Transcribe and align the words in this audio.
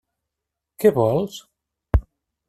Què 0.83 0.91
vols? 0.95 1.37